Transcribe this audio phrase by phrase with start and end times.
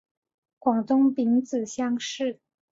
[0.57, 2.39] 广东丙子乡试。